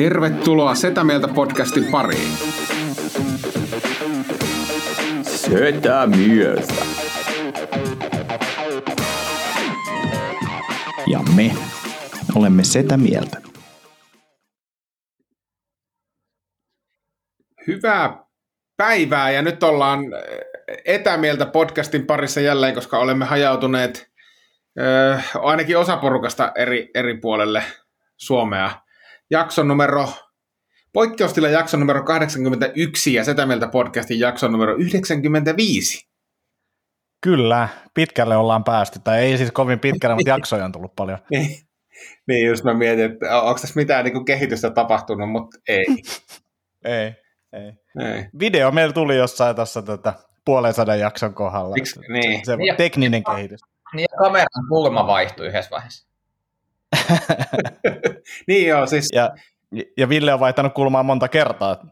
[0.00, 2.32] Tervetuloa Setä Mieltä podcastin pariin.
[5.22, 6.74] Setä Mieltä.
[11.06, 11.54] Ja me
[12.34, 13.36] olemme Setä Mieltä.
[17.66, 18.24] Hyvää
[18.76, 20.00] päivää ja nyt ollaan
[20.84, 24.10] etämieltä podcastin parissa jälleen, koska olemme hajautuneet
[25.14, 27.62] äh, ainakin osa porukasta eri, eri puolelle
[28.16, 28.89] Suomea
[29.30, 30.08] jakson numero,
[30.92, 36.10] poikkeustila jakson numero 81 ja Setä Mieltä podcastin jakson numero 95.
[37.22, 41.18] Kyllä, pitkälle ollaan päästy, tai ei siis kovin pitkälle, mutta jaksoja on tullut paljon.
[41.30, 41.48] niin,
[42.28, 45.84] niin just mä mietin, että onko tässä mitään niin kehitystä tapahtunut, mutta ei.
[46.84, 47.14] ei,
[47.52, 47.72] ei.
[48.00, 48.24] ei.
[48.40, 50.14] Video meillä tuli jossain tässä tätä
[50.44, 51.74] puolen sadan jakson kohdalla.
[51.74, 52.46] Miks, niin.
[52.46, 53.60] Se Niin, tekninen kehitys.
[53.94, 56.09] Niin ja kameran kulma vaihtui yhdessä vaiheessa.
[58.48, 59.30] niin joo, siis Ja,
[59.96, 61.84] ja Ville on vaihtanut kulmaa monta kertaa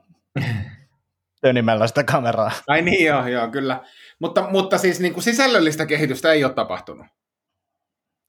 [1.41, 2.50] tönimällä sitä kameraa.
[2.66, 3.82] Ai niin joo, joo kyllä.
[4.19, 7.06] Mutta, mutta siis niin kuin sisällöllistä kehitystä ei ole tapahtunut.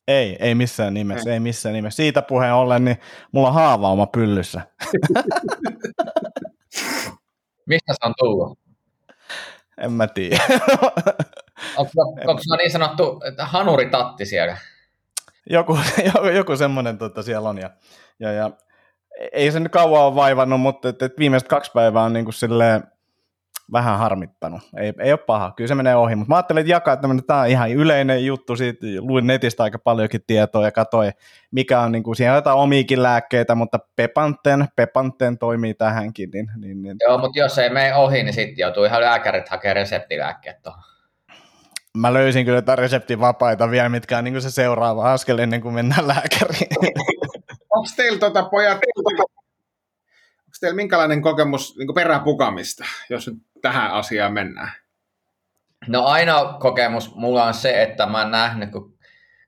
[0.07, 1.33] Ei, ei missään nimessä, ei.
[1.33, 1.97] ei missään nimessä.
[1.97, 2.97] Siitä puheen ollen, niin
[3.31, 4.61] mulla on haavauma pyllyssä.
[7.69, 8.59] Mistä se on tullut?
[9.77, 10.43] En mä tiedä.
[11.77, 11.91] Onko,
[12.27, 14.57] onko sulla niin sanottu että hanuritatti siellä?
[15.57, 15.77] joku,
[16.35, 17.57] joku, semmoinen tota, siellä on.
[17.57, 17.69] Ja,
[18.19, 18.51] ja, ja,
[19.31, 22.33] ei se nyt kauan ole vaivannut, mutta et, et viimeiset kaksi päivää on niin kuin
[22.33, 22.83] silleen,
[23.71, 24.61] vähän harmittanut.
[24.77, 27.39] Ei, ei ole paha, kyllä se menee ohi, mutta mä ajattelin, että jakaa tämmöinen, tämä
[27.39, 31.11] on ihan yleinen juttu, siitä luin netistä aika paljonkin tietoa ja katsoin,
[31.51, 36.29] mikä on, niin kuin, siihen jotain omiikin lääkkeitä, mutta Pepanten, Pepanten toimii tähänkin.
[36.31, 36.95] Niin, niin, niin.
[37.01, 40.83] Joo, mutta jos ei mene ohi, niin sitten joutuu ihan lääkärit hakemaan reseptilääkkeet tuohon.
[41.99, 45.73] Mä löysin kyllä jotain reseptivapaita vielä, mitkä on niin kuin se seuraava askel ennen kuin
[45.73, 46.67] mennään lääkäriin.
[47.75, 54.71] Onko teillä tota, pojat, onko teillä minkälainen kokemus niin peräpukamista, jos nyt tähän asiaan mennään?
[55.87, 58.97] No ainoa kokemus mulla on se, että mä oon nähnyt, kun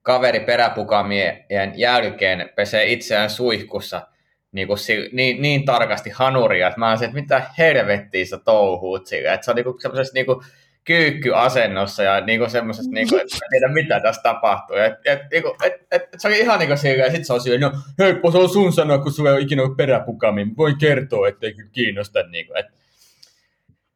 [0.01, 1.45] kaveri peräpukamien
[1.75, 4.07] jälkeen pesee itseään suihkussa
[4.51, 4.78] niin, kuin,
[5.11, 9.34] niin, niin tarkasti hanuria, että mä oon se, että mitä helvettiä sä touhuut sillä.
[9.34, 9.78] Että se on niin kuin,
[10.13, 10.45] niin kuin,
[10.83, 14.75] kyykkyasennossa ja niinku semmoisessa, niinku, että en tiedä mitä tässä tapahtuu.
[14.75, 17.59] Et, et, niinku, et, et, se oli ihan niinku sillä, ja sit se on sillä,
[17.59, 20.47] no helppo se on sun sanoa, kun sulla ei ole ikinä ollut peräpukami.
[20.57, 22.23] Voin kertoa, ettei kyllä kiinnosta.
[22.23, 22.65] Niinku, et,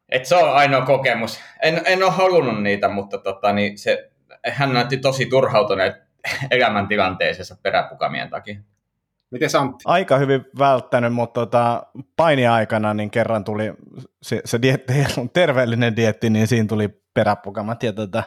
[0.10, 1.40] et se on ainoa kokemus.
[1.62, 4.10] En, en ole halunnut niitä, mutta tota, niin se,
[4.48, 5.96] hän näytti tosi turhautuneet
[6.52, 8.56] elämäntilanteeseensa peräpukamien takia.
[9.32, 9.84] Miten Antti?
[9.86, 11.84] Aika hyvin välttänyt, mutta tota,
[12.16, 13.74] paini-aikana niin kerran tuli,
[14.22, 14.94] se, se dietti
[15.34, 18.24] terveellinen dietti, niin siinä tuli peräpukamat ja tota,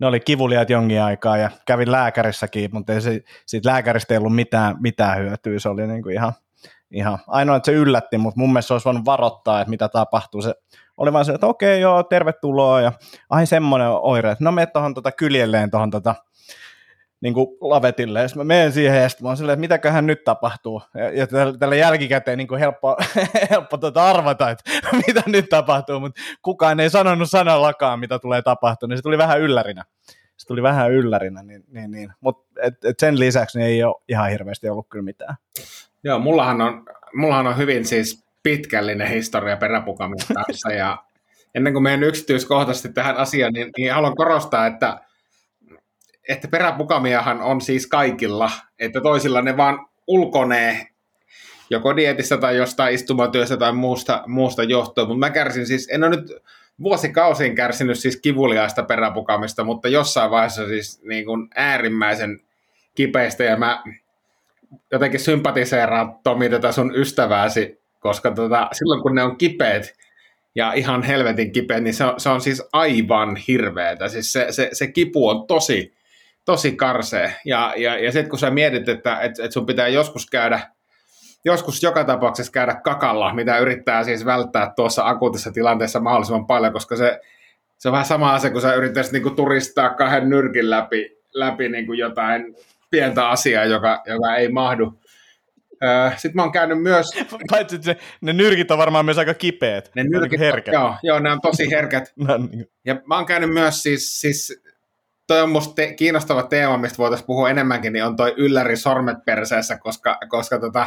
[0.00, 4.34] ne oli kivuliaat jonkin aikaa ja kävin lääkärissäkin, mutta ei se, siitä lääkäristä ei ollut
[4.34, 6.32] mitään, mitään hyötyä, se oli niin kuin ihan,
[6.90, 10.42] ihan, ainoa, että se yllätti, mutta mun mielestä se olisi voinut varoittaa, että mitä tapahtuu,
[10.42, 10.54] se
[10.96, 12.92] oli vaan se, että okei joo, tervetuloa ja
[13.30, 16.14] ai semmoinen oire, että no mene tuohon tota kyljelleen tuohon tota,
[17.20, 20.82] niin kuin lavetille, ja mä menen siihen, ja mä oon silleen, että mitäköhän nyt tapahtuu,
[20.94, 21.26] ja, ja
[21.58, 22.96] tällä jälkikäteen niin kuin helppo,
[23.50, 24.70] helppo tuota arvata, että
[25.06, 29.40] mitä nyt tapahtuu, mutta kukaan ei sanonut sanallakaan, mitä tulee tapahtumaan, niin se tuli vähän
[29.40, 29.84] yllärinä.
[30.36, 32.12] Se tuli vähän yllärinä, niin, niin, niin.
[32.20, 32.60] mutta
[32.98, 35.36] sen lisäksi niin ei ole ihan hirveästi ollut kyllä mitään.
[36.04, 40.98] Joo, mullahan on, mullahan on hyvin siis pitkällinen historia peräpukamisen kanssa, ja
[41.54, 45.00] ennen kuin menen yksityiskohtaisesti tähän asiaan, niin, niin haluan korostaa, että
[46.28, 50.86] että peräpukamiahan on siis kaikilla, että toisilla ne vaan ulkonee
[51.70, 56.16] joko dietistä tai jostain istumatyöstä tai muusta, muusta johtuen, mutta mä kärsin siis, en ole
[56.16, 56.32] nyt
[56.82, 62.40] vuosikausiin kärsinyt siis kivuliaista peräpukamista, mutta jossain vaiheessa siis niin kuin äärimmäisen
[62.94, 63.82] kipeistä ja mä
[64.92, 69.94] jotenkin sympatiseeraan Tomi tätä sun ystävääsi, koska tota, silloin kun ne on kipeät
[70.54, 74.08] ja ihan helvetin kipeät, niin se on, se on siis aivan hirveetä.
[74.08, 75.97] Siis se, se, se kipu on tosi,
[76.48, 77.34] tosi karsee.
[77.44, 80.60] Ja, ja, ja sitten kun sä mietit, että et, et sun pitää joskus käydä,
[81.44, 86.96] joskus joka tapauksessa käydä kakalla, mitä yrittää siis välttää tuossa akuutissa tilanteessa mahdollisimman paljon, koska
[86.96, 87.20] se,
[87.78, 91.92] se on vähän sama asia, kun sä yrittäisit niinku turistaa kahden nyrkin läpi, läpi niinku
[91.92, 92.54] jotain
[92.90, 94.98] pientä asiaa, joka, joka ei mahdu,
[95.84, 97.06] Öö, Sitten mä oon käynyt myös...
[97.50, 99.90] Paitsi että ne nyrkit on varmaan myös aika kipeät.
[99.94, 100.74] Ne nyrkit, herkät.
[100.74, 102.12] Joo, joo, ne on tosi herkät.
[102.28, 102.66] No, niin.
[102.84, 104.62] Ja mä oon käynyt myös siis, siis
[105.28, 109.16] toi on musta te- kiinnostava teema, mistä voitaisiin puhua enemmänkin, niin on toi ylläri sormet
[109.26, 110.86] perseessä, koska, koska tota,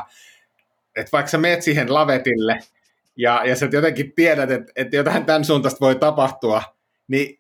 [0.96, 2.60] et vaikka sä meet siihen lavetille
[3.18, 6.64] ja, ja sä jotenkin tiedät, että, että jotain tämän suuntaista voi tapahtua,
[7.08, 7.40] niin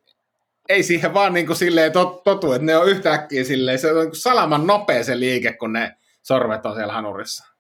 [0.69, 4.05] ei siihen vaan niin kuin silleen tot, totu, että ne on yhtäkkiä silleen, se on
[4.05, 7.50] niin salaman nopea se liike, kun ne sormet on siellä hanurissa.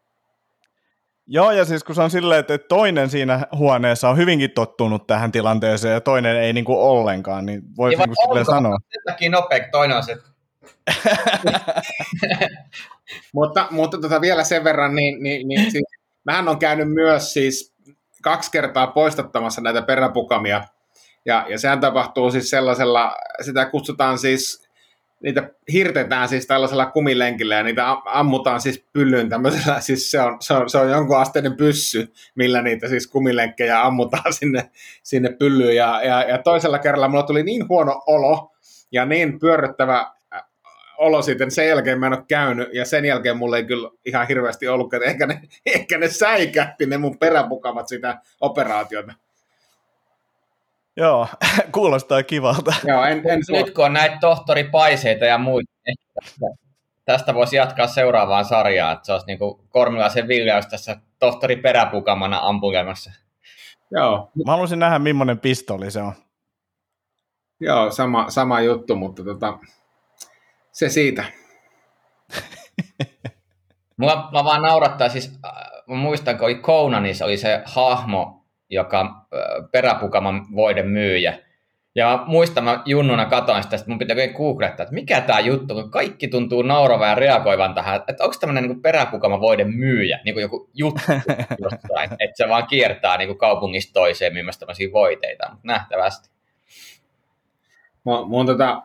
[1.27, 5.31] Joo, ja siis kun se on silleen, että toinen siinä huoneessa on hyvinkin tottunut tähän
[5.31, 8.77] tilanteeseen ja toinen ei niinku ollenkaan, niin voisi Niin niinku silleen sanoa.
[8.91, 10.17] Sen takia nopea, toinen on se,
[13.33, 15.83] Mutta, mutta tota vielä sen verran, niin, niin, niin siis,
[16.23, 17.73] mähän on käynyt myös siis
[18.21, 20.63] kaksi kertaa poistattamassa näitä peräpukamia,
[21.25, 24.69] ja, ja sehän tapahtuu siis sellaisella, sitä kutsutaan siis,
[25.23, 30.37] niitä hirtetään siis tällaisella kumilenkillä, ja niitä am- ammutaan siis pyllyyn tämmöisellä, siis se on,
[30.39, 34.71] se on, se on jonkun asteinen pyssy, millä niitä siis kumilenkkejä ammutaan sinne,
[35.03, 38.51] sinne pyllyyn, ja, ja, ja toisella kerralla mulla tuli niin huono olo,
[38.91, 40.11] ja niin pyörryttävä
[41.01, 44.27] olo sitten, sen jälkeen mä en ole käynyt, ja sen jälkeen mulla ei kyllä ihan
[44.27, 45.41] hirveästi ollut, että ehkä ne,
[45.75, 49.13] ehkä ne säikähti ne mun peräpukamat sitä operaatiota.
[50.97, 51.27] Joo,
[51.73, 52.73] kuulostaa kivalta.
[52.87, 56.45] Joo, en, en nyt kun on näitä tohtoripaiseita ja muita, niin tästä,
[57.05, 62.39] tästä voisi jatkaa seuraavaan sarjaan, että se olisi niin kuin Kormilaisen Viljaus tässä tohtori peräpukamana
[62.41, 63.11] ampulemassa.
[63.91, 66.13] Joo, Mä haluaisin nähdä, millainen pistoli se on.
[67.59, 69.57] joo sama, sama juttu, mutta tota,
[70.71, 71.23] se siitä.
[73.97, 75.51] Mulla mä vaan naurattaa, siis äh,
[75.87, 78.40] mä muistan, kun oli Conanissa oli se hahmo,
[78.71, 79.25] joka
[79.71, 81.39] peräpukaman voiden myyjä.
[81.95, 85.73] Ja mä muistan, mä junnuna katoin sitä, että mun pitää googlettaa, että mikä tämä juttu,
[85.73, 90.35] kun kaikki tuntuu nauravan ja reagoivan tähän, että onko tämmöinen niin peräpukama voiden myyjä, niin
[90.35, 91.01] kuin joku juttu
[91.63, 96.29] jostain, että se vaan kiertää niin kuin kaupungista toiseen myymässä tämmöisiä voiteita, mutta nähtävästi.
[98.03, 98.81] Mun, mun tota,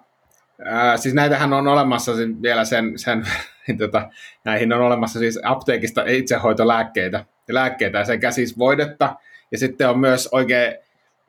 [0.64, 3.26] ää, siis näitähän on olemassa siis vielä sen, sen
[3.66, 4.08] niin tota,
[4.44, 9.16] näihin on olemassa siis apteekista itsehoitolääkkeitä, ja lääkkeitä sekä siis voidetta,
[9.56, 10.74] ja sitten on myös oikein,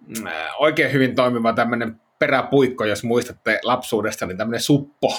[0.07, 5.13] mm, ää, oikein hyvin toimiva tämmöinen peräpuikko, jos muistatte lapsuudesta, niin tämmöinen suppo,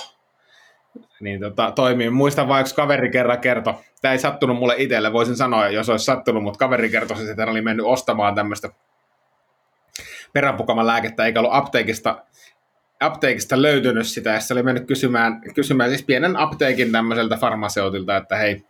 [1.21, 2.11] niin tota, toimii.
[2.11, 6.05] Muistan vain, yksi kaveri kerran kertoi, tämä ei sattunut mulle itselle, voisin sanoa, jos olisi
[6.05, 8.69] sattunut, mutta kaveri kertoi, että hän oli mennyt ostamaan tämmöistä
[10.33, 12.25] peräpukaman lääkettä, eikä ollut apteekista,
[13.01, 18.37] apteekista löytynyt sitä, ja se oli mennyt kysymään, kysymään siis pienen apteekin tämmöiseltä farmaseutilta, että
[18.37, 18.65] hei,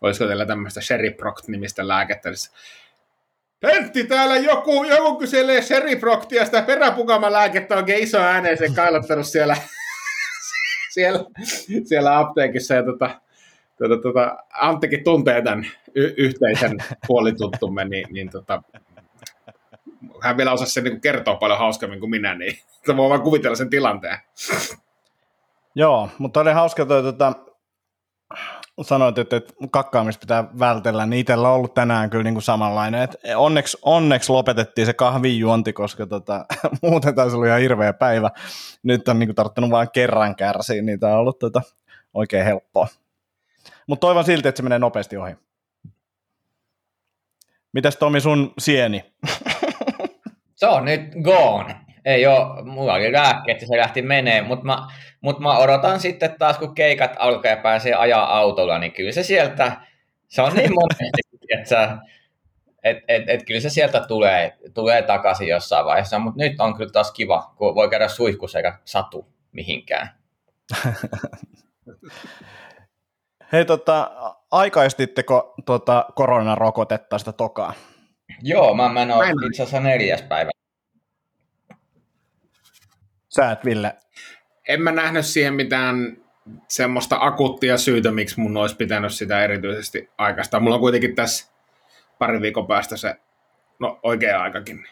[0.00, 2.30] olisiko teillä tämmöistä Sherryproct-nimistä lääkettä.
[3.60, 9.56] Pentti, täällä joku, joku kyselee Sherryproctia, sitä peräpukaman lääkettä oikein iso ääneen se kailottanut siellä,
[10.94, 11.24] siellä,
[11.84, 13.20] siellä apteekissa, ja tota,
[13.78, 18.62] tota, tota, Anttikin tuntee tämän y- yhteisen puolituttumme, niin, niin tota,
[20.22, 22.58] hän vielä osasi sen niin kertoa paljon hauskemmin kuin minä, niin
[22.96, 24.18] voi vaan kuvitella sen tilanteen.
[25.74, 27.32] Joo, mutta oli hauska toi, tota,
[28.84, 29.40] sanoit, että,
[29.70, 33.02] kakkaamista pitää vältellä, niin itsellä on ollut tänään kyllä niin kuin samanlainen.
[33.02, 36.44] Et onneksi, onneksi lopetettiin se kahvin juonti, koska tota,
[36.82, 38.30] muuten taisi olla ihan hirveä päivä.
[38.82, 41.62] Nyt on niin kuin, tarttunut vain kerran kärsiä, niin tämä on ollut tota,
[42.14, 42.86] oikein helppoa.
[43.86, 45.32] Mutta toivon silti, että se menee nopeasti ohi.
[47.72, 49.04] Mitäs Tomi sun sieni?
[50.54, 51.80] Se on nyt gone.
[52.04, 54.78] Ei ole, mulla oli lääkkeet ja se lähti menee, mutta mä,
[55.20, 59.22] mut mä odotan sitten taas, kun keikat alkaa ja pääsee ajaa autolla, niin kyllä se
[59.22, 59.72] sieltä,
[60.28, 61.20] se on niin monesti,
[61.56, 61.98] että sä,
[62.84, 66.90] et, et, et kyllä se sieltä tulee, tulee takaisin jossain vaiheessa, mutta nyt on kyllä
[66.90, 70.10] taas kiva, kun voi käydä suihkussa eikä satu mihinkään.
[73.52, 74.10] Hei, tota,
[74.50, 77.72] aikaistitteko tota, koronarokotetta sitä tokaa?
[78.42, 80.50] Joo, mä, mä en ole Mä en- itse asiassa neljäs päivä.
[83.30, 83.96] Sä et, Ville.
[84.68, 86.16] En mä nähnyt siihen mitään
[86.68, 90.60] semmoista akuuttia syytä, miksi mun olisi pitänyt sitä erityisesti aikaista.
[90.60, 91.52] Mulla on kuitenkin tässä
[92.18, 93.16] pari viikon päästä se
[93.78, 94.86] no, oikea aikakin.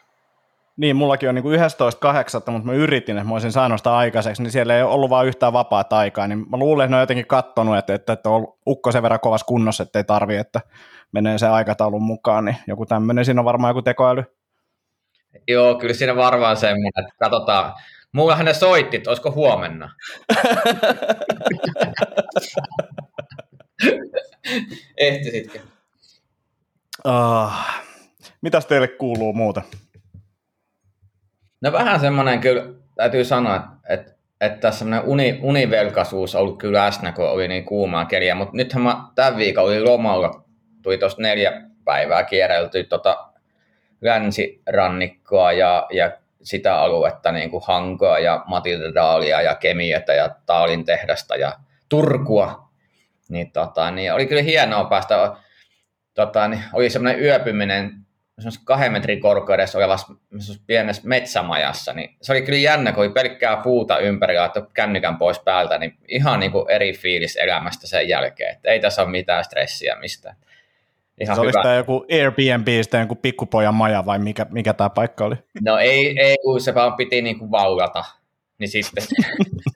[0.77, 4.51] Niin, mullakin on niin 11.8, mutta mä yritin, että mä olisin saanut sitä aikaiseksi, niin
[4.51, 7.27] siellä ei ole ollut vaan yhtään vapaata aikaa, niin mä luulen, että ne on jotenkin
[7.27, 10.61] kattonut, että, että, että on ukko sen verran kovassa kunnossa, että ei tarvi, että
[11.13, 14.25] menee se aikataulun mukaan, niin joku tämmöinen, siinä on varmaan joku tekoäly.
[15.49, 17.73] Joo, kyllä siinä varmaan semmoinen, että katsotaan.
[18.13, 19.95] Mullahan ne soitti, että olisiko huomenna.
[24.97, 25.59] Ehtisitkö?
[27.07, 27.53] Uh,
[28.41, 29.63] mitäs teille kuuluu muuta?
[31.61, 32.63] No vähän semmoinen kyllä,
[32.95, 37.65] täytyy sanoa, että, että että semmoinen uni, univelkaisuus on ollut kyllä läsnä, kun oli niin
[37.65, 40.45] kuumaa keliä, mutta nythän mä tämän viikon oli lomalla,
[40.83, 43.29] tuli tuosta neljä päivää kierrelty tota
[44.01, 51.37] länsirannikkoa ja, ja sitä aluetta, niin kuin Hankoa ja Matildaalia ja Kemiötä ja Taalin tehdasta
[51.37, 51.53] ja
[51.89, 52.69] Turkua,
[53.29, 55.37] niin, tota, niin oli kyllä hienoa päästä,
[56.15, 57.91] tota, niin oli semmoinen yöpyminen
[58.65, 60.15] kahden metrin korkeudessa olevassa
[60.67, 65.39] pienessä metsämajassa, niin se oli kyllä jännä, kun oli pelkkää puuta ympärillä, että kännykän pois
[65.39, 69.45] päältä, niin ihan niin kuin eri fiilis elämästä sen jälkeen, että ei tässä ole mitään
[69.45, 70.37] stressiä mistään.
[71.21, 75.25] Ihan se olisi tämä joku Airbnb, sitten joku pikkupojan maja vai mikä, mikä tämä paikka
[75.25, 75.35] oli?
[75.65, 78.05] No ei, ei kun se vaan piti niin kuin vaulata,
[78.59, 79.05] niin sitten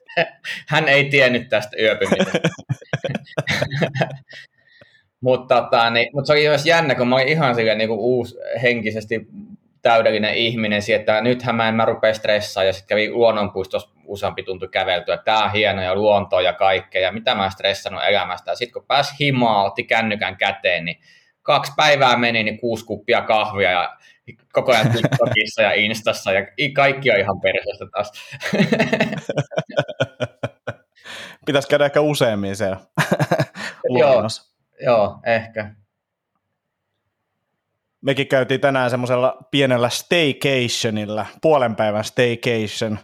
[0.69, 2.39] hän ei tiennyt tästä yöpymisestä.
[5.21, 7.99] mutta, tota, niin, mutta se oli myös jännä, kun mä olin ihan silleen niin kuin
[7.99, 9.27] uusi henkisesti
[9.81, 14.67] täydellinen ihminen, että nythän mä en mä rupea stressaa, ja sitten kävi luonnonpuistossa useampi tunti
[14.67, 18.51] käveltyä, että tämä on hieno ja luonto ja kaikkea, ja mitä mä stressannut elämästä.
[18.51, 20.97] Ja sitten kun pääsi himaa, otti kännykän käteen, niin
[21.43, 23.97] kaksi päivää meni, niin kuusi kuppia kahvia ja
[24.53, 28.11] koko ajan TikTokissa ja Instassa ja kaikki on ihan perseestä taas.
[31.45, 32.77] Pitäisi käydä ehkä useammin siellä
[33.99, 34.23] joo,
[34.85, 35.75] joo, ehkä.
[38.01, 42.99] Mekin käytiin tänään semmoisella pienellä staycationilla, puolen päivän staycation,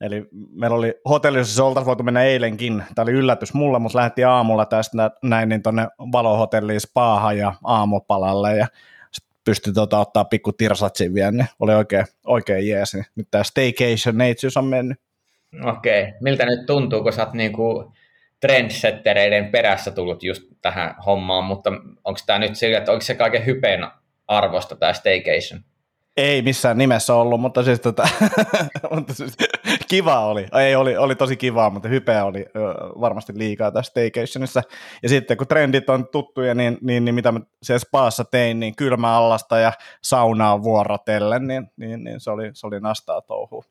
[0.00, 2.84] Eli meillä oli hotellissa, se oltaisiin voitu mennä eilenkin.
[2.94, 8.56] Tämä oli yllätys mulle, mutta lähti aamulla tästä näin niin tuonne valohotelliin spaahan ja aamupalalle
[8.56, 8.66] ja
[9.44, 12.94] pystyi tota, ottaa pikku tirsatsin vielä, niin oli oikein, oikein jees.
[12.94, 15.00] Niin nyt tämä staycation neitsyys on mennyt.
[15.64, 16.12] Okei, okay.
[16.20, 17.92] miltä nyt tuntuu, kun sä oot niinku
[18.40, 21.70] trendsettereiden perässä tullut just tähän hommaan, mutta
[22.04, 23.86] onko tämä nyt sillä, että onko se kaiken hypeen
[24.28, 25.60] arvosta tämä staycation?
[26.16, 28.08] Ei missään nimessä ollut, mutta siis, tota,
[28.94, 29.36] mutta siis
[29.88, 30.46] kiva oli.
[30.60, 32.60] Ei, oli, oli tosi kivaa, mutta hypeä oli ö,
[33.00, 34.62] varmasti liikaa tässä staycationissa.
[35.02, 38.76] Ja sitten kun trendit on tuttuja, niin, niin, niin mitä mä siellä spaassa tein, niin
[38.76, 43.64] kylmä allasta ja saunaa vuorotellen, niin, niin, niin se, oli, se oli nastaa touhua.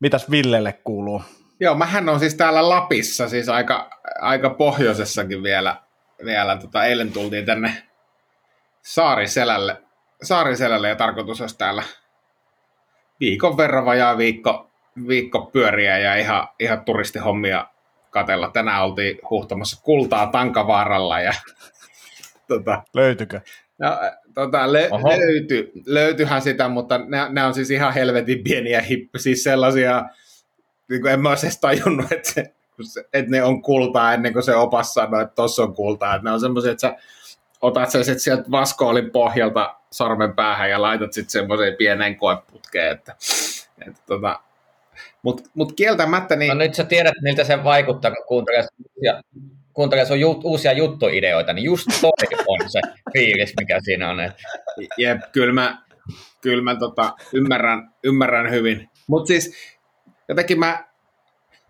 [0.00, 1.22] Mitäs Villelle kuuluu?
[1.60, 3.90] Joo, mähän on siis täällä Lapissa, siis aika,
[4.20, 5.76] aika pohjoisessakin vielä.
[6.24, 7.82] vielä tota, eilen tultiin tänne
[8.82, 9.82] Saariselälle,
[10.22, 11.82] Saariselälle ja tarkoitus olisi täällä
[13.20, 14.70] viikon verran vajaa viikko,
[15.08, 17.66] viikko pyöriä ja ihan, ihan turistihommia
[18.10, 18.50] katella.
[18.50, 21.32] Tänään oltiin huhtamassa kultaa Tankavaaralla ja
[22.48, 23.40] tota, Löytykö?
[23.78, 23.98] No,
[24.34, 30.04] tota, le- löyty, löytyhän sitä, mutta ne, on siis ihan helvetin pieniä hippi, siis sellaisia,
[30.88, 32.52] niin kuin en mä olisi edes tajunnut, että, se,
[33.12, 36.14] että ne on kultaa ennen kuin se opas sanoi, että tossa on kultaa.
[36.14, 36.96] Että ne on semmoisia, että sä
[37.60, 43.16] otat sen sitten sieltä vaskoolin pohjalta sormen päähän ja laitat sitten semmoiseen pieneen koeputkeen, että,
[43.88, 44.40] että tota,
[45.22, 46.48] mutta mut kieltämättä niin...
[46.48, 48.64] No nyt sä tiedät, miltä se vaikuttaa, kun kuuntelee,
[49.02, 49.22] ja
[49.72, 52.10] kuuntelee sun jut, uusia juttuideoita, niin just toi
[52.46, 52.80] on se
[53.12, 54.20] fiilis, mikä siinä on.
[54.20, 54.42] Että...
[54.98, 55.82] Jep, kyllä mä,
[56.40, 58.90] kyllä mä tota, ymmärrän, ymmärrän hyvin.
[59.06, 59.54] Mutta siis
[60.28, 60.93] jotenkin mä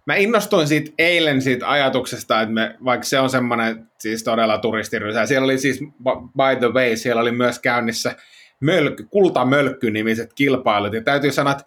[0.06, 5.26] mä innostuin siitä eilen siitä ajatuksesta, että me, vaikka se on semmoinen siis todella turistirysä,
[5.26, 5.80] siellä oli siis,
[6.36, 8.16] by the way, siellä oli myös käynnissä
[8.60, 11.64] mölkky, kultamölkky-nimiset kilpailut, ja täytyy sanoa, että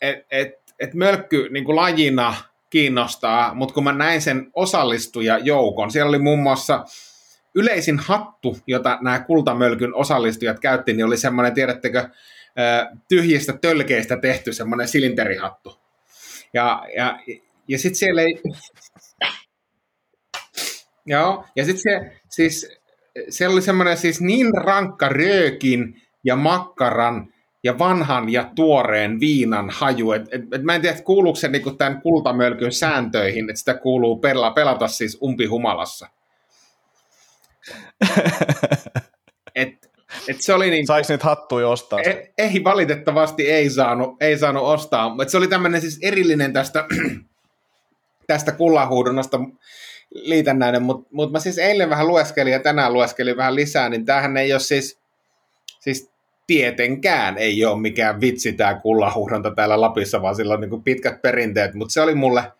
[0.00, 2.34] et, et, et mölkky niin kuin lajina
[2.70, 6.84] kiinnostaa, mutta kun mä näin sen osallistujajoukon, siellä oli muun muassa
[7.54, 12.08] yleisin hattu, jota nämä kultamölkyn osallistujat käytti, niin oli semmoinen, tiedättekö,
[13.08, 15.80] tyhjistä tölkeistä tehty semmoinen silinterihattu.
[16.54, 17.18] Ja, ja,
[17.68, 18.42] ja sitten siellä ei...
[21.06, 22.78] Joo, ja sitten se, siis,
[23.28, 30.12] siellä oli semmoinen siis niin rankka röökin ja makkaran ja vanhan ja tuoreen viinan haju.
[30.12, 34.18] Et, et, et mä en tiedä, kuuluuko se niinku tämän kultamölkyn sääntöihin, että sitä kuuluu
[34.18, 36.08] pelata, pelata siis umpihumalassa.
[39.54, 39.89] et,
[40.28, 42.00] et se oli niin, Saiko niitä hattuja ostaa?
[42.00, 45.16] Ei, ei, valitettavasti ei saanut, ei saanut ostaa.
[45.22, 46.84] Et se oli tämmöinen siis erillinen tästä,
[48.26, 49.40] tästä kullahuudonnasta
[50.10, 54.36] liitännäinen, mutta mut mä siis eilen vähän lueskelin ja tänään lueskelin vähän lisää, niin tämähän
[54.36, 55.00] ei ole siis,
[55.80, 56.10] siis
[56.46, 61.74] tietenkään ei ole mikään vitsi tämä kullahuudonta täällä Lapissa, vaan sillä on niin pitkät perinteet,
[61.74, 62.52] mutta se oli mulle,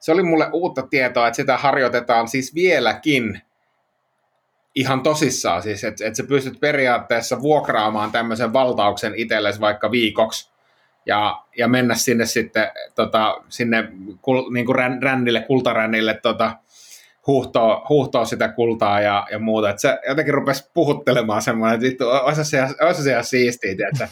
[0.00, 3.40] se oli mulle uutta tietoa, että sitä harjoitetaan siis vieläkin
[4.78, 10.50] ihan tosissaan siis, että et sä pystyt periaatteessa vuokraamaan tämmöisen valtauksen itsellesi vaikka viikoksi
[11.06, 13.88] ja, ja mennä sinne sitten tota, sinne
[14.22, 16.56] kul, niin kuin rän, rännille, kultarännille tota,
[17.26, 19.70] huuhtoo, huuhtoo sitä kultaa ja, ja muuta.
[19.70, 24.08] Että se jotenkin rupesi puhuttelemaan semmoinen, että vittu, olisi se ihan siistiä, että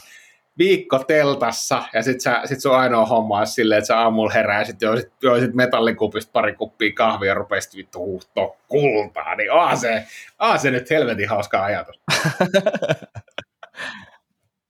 [0.58, 4.58] viikko teltassa ja sit, sä, sit sun ainoa homma olisi silleen, että sä aamulla herää
[4.58, 9.76] ja sit joisit, joisit metallikupista pari kuppia kahvia ja rupesit vittu huuhtoo kultaa, niin aa
[9.76, 10.04] se,
[10.38, 12.00] aa se nyt helvetin hauska ajatus.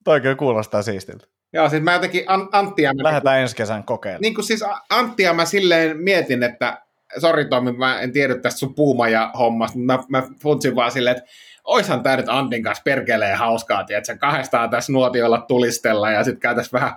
[0.05, 1.26] Toi kyllä kuulostaa siistiltä.
[1.52, 2.95] Joo, siis mä jotenkin An- Anttia...
[2.95, 4.23] Mä Lähdetään ensi kesän kokeilemaan.
[4.23, 6.83] niin kuin siis Anttia mä silleen mietin, että
[7.18, 11.16] sori Tomi, mä en tiedä tästä sun puumaja hommasta, mutta mä, mä funtsin vaan silleen,
[11.16, 11.30] että
[11.64, 16.40] oishan tää nyt Antin kanssa perkeleen hauskaa, että se kahdestaan tässä nuotiolla tulistella ja sitten
[16.40, 16.92] käytäisiin vähän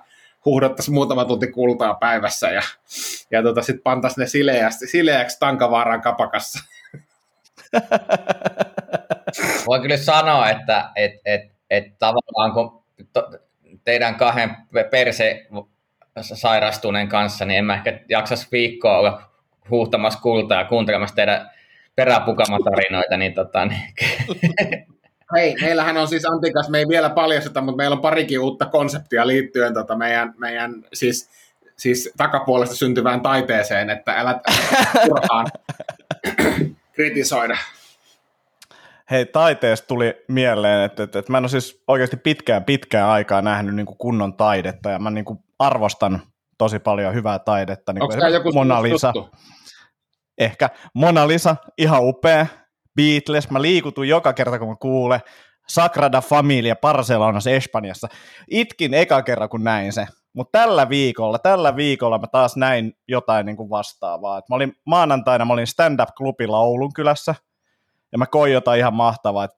[0.46, 2.62] huuhdottaisiin muutama tunti kultaa päivässä ja,
[3.32, 6.60] ja tota, sitten pantaisiin ne sileäksi, sileäksi Tankavaaran kapakassa.
[9.68, 12.84] Voin kyllä sanoa, että et, et, et tavallaan kun
[13.14, 13.32] to,
[13.84, 14.56] teidän kahden
[14.92, 15.48] perse
[16.22, 19.29] sairastuneen kanssa, niin en mä ehkä jaksaisi viikkoa olla
[19.70, 21.50] huuhtamassa kultaa ja kuuntelemassa teidän
[21.96, 23.82] peräpukamatarinoita, niin tota, niin...
[25.36, 29.28] Hei, meillähän on siis Antikas, me ei vielä paljasteta, mutta meillä on parikin uutta konseptia
[29.28, 31.30] liittyen tota meidän, meidän siis,
[31.78, 34.40] siis takapuolesta syntyvään taiteeseen, että älä
[35.06, 35.48] turhaan
[36.96, 37.58] kritisoida.
[39.12, 43.42] Hei, taiteesta tuli mieleen, että, että, että mä en ole siis oikeasti pitkään pitkään aikaa
[43.42, 46.22] nähnyt niin kuin kunnon taidetta, ja mä niin kuin arvostan
[46.58, 47.94] tosi paljon hyvää taidetta.
[47.94, 49.14] Niin Onko tämä joku Mona Lisa.
[49.14, 49.38] tuttu?
[50.40, 50.70] Ehkä.
[50.94, 52.46] Mona Lisa, ihan upea.
[52.96, 55.20] Beatles, mä liikutun joka kerta, kun mä kuulen.
[55.68, 58.08] Sagrada Familia Barcelonassa, Espanjassa.
[58.50, 60.08] Itkin eka kerran, kun näin se.
[60.34, 64.38] Mutta tällä viikolla, tällä viikolla mä taas näin jotain niin kuin vastaavaa.
[64.38, 67.36] Et mä olin maanantaina, mä olin stand-up-klubilla Oulun kylässä,
[68.12, 69.44] ja mä koin jotain ihan mahtavaa.
[69.44, 69.52] Et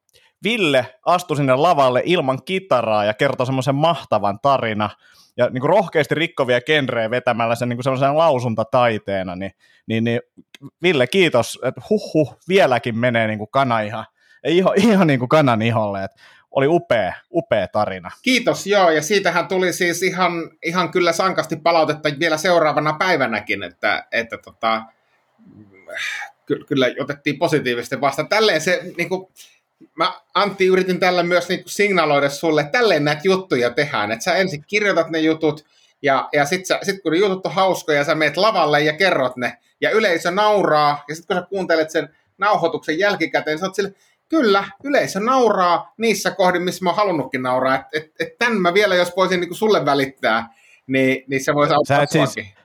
[0.44, 4.90] Ville astui sinne lavalle ilman kitaraa ja kertoi semmoisen mahtavan tarina,
[5.38, 9.52] ja niin kuin rohkeasti rikkovia genrejä vetämällä sen niin semmoisen lausuntataiteena, niin,
[9.88, 10.22] niin, niin
[10.84, 14.06] Ville, kiitos, että huh, vieläkin menee niin kuin kana ihan,
[14.48, 16.22] ihan, ihan niin kuin kanan iholle, että
[16.52, 18.12] oli upea, upea tarina.
[18.22, 20.32] Kiitos, joo, ja siitähän tuli siis ihan,
[20.66, 24.84] ihan kyllä sankasti palautetta vielä seuraavana päivänäkin, että, että tota,
[26.46, 28.24] ky- kyllä otettiin positiivisesti vasta.
[28.24, 29.28] Tälleen se, niin kuin,
[29.96, 34.24] mä Antti yritin tällä myös niin kuin signaloida sulle, että tälleen näitä juttuja tehdään, että
[34.24, 35.66] sä ensin kirjoitat ne jutut,
[36.01, 39.58] ja, ja sitten sit kun ne jutut on hauskoja, sä meet lavalle ja kerrot ne,
[39.82, 43.94] ja yleisö nauraa, ja sitten kun sä kuuntelet sen nauhoituksen jälkikäteen, sä oot sille,
[44.29, 48.74] kyllä, yleisö nauraa niissä kohdin, missä mä oon halunnutkin nauraa, että et, et tämän mä
[48.74, 50.50] vielä, jos voisin niin sulle välittää,
[50.88, 52.61] niin, niin se voisi auttaa Sä et siis-.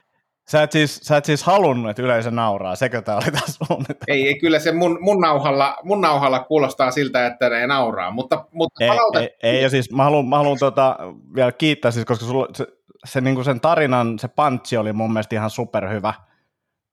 [0.51, 4.03] Sä et, siis, sä et siis halunnut, että yleisö nauraa, sekö tämä oli taas suunnitelma?
[4.07, 8.45] Ei, ei, kyllä se mun, mun, nauhalla, mun nauhalla kuulostaa siltä, että ne nauraa, mutta,
[8.51, 9.21] mutta Ei, palautet...
[9.21, 10.97] ei, ei, ja siis mä haluan, mä haluan tota,
[11.35, 12.67] vielä kiittää, siis, koska sulla, se,
[13.05, 16.13] se, niin sen tarinan, se pantsi oli mun mielestä ihan superhyvä,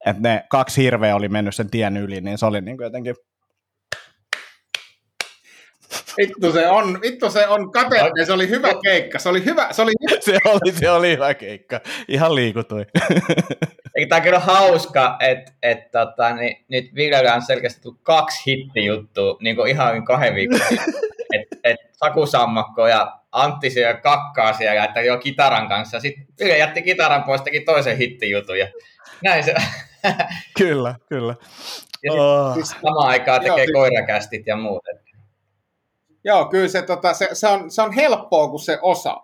[0.06, 3.14] että ne kaksi hirveä oli mennyt sen tien yli, niin se oli niin kuin jotenkin,
[6.18, 9.82] Vittu se on, vittu se on kateellinen, se oli hyvä keikka, se oli hyvä, se
[9.82, 10.20] oli hyvä.
[10.24, 12.86] se oli, se oli hyvä keikka, ihan liikutui.
[13.96, 18.42] Eikä tämä on kyllä hauska, että et, tota, niin, nyt Villellä on selkeästi tullut kaksi
[18.46, 20.60] hittijuttua niin kuin ihan kahden viikon.
[21.34, 26.00] että et Saku Sammakko ja Antti siellä kakkaa siellä, että jo kitaran kanssa.
[26.00, 28.58] Sitten Ville jätti kitaran pois, teki toisen hittijutun.
[28.58, 28.66] Ja
[29.22, 29.54] näin se.
[30.58, 31.34] kyllä, kyllä.
[32.02, 32.54] ja Oh.
[32.54, 34.82] sitten samaan aikaan tekee siis- koirakästit ja muut.
[34.94, 35.03] Et
[36.24, 39.22] Joo, kyllä se, tota, se, se, on, se on helppoa, kun se osaa.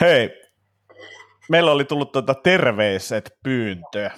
[0.00, 0.30] Hei,
[1.50, 4.10] meillä oli tullut tuota terveiset pyyntö.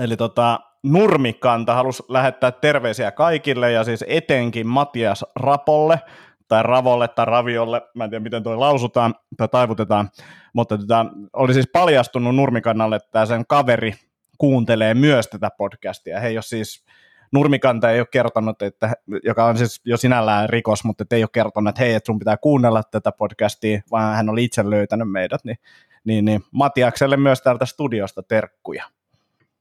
[0.00, 6.00] Eli tota, Nurmikanta halusi lähettää terveisiä kaikille ja siis etenkin Matias Rapolle
[6.48, 10.10] tai Ravolle tai Raviolle, mä en tiedä miten toi lausutaan tai taivutetaan,
[10.54, 13.92] mutta tota, oli siis paljastunut Nurmikannalle, että sen kaveri
[14.38, 16.20] kuuntelee myös tätä podcastia.
[16.20, 16.84] He ei ole siis,
[17.32, 18.92] Nurmikanta ei ole kertonut, että,
[19.24, 22.36] joka on siis jo sinällään rikos, mutta ei ole kertonut, että hei, että sun pitää
[22.36, 25.58] kuunnella tätä podcastia, vaan hän oli itse löytänyt meidät, niin,
[26.04, 28.84] niin, niin Matiakselle myös täältä studiosta terkkuja.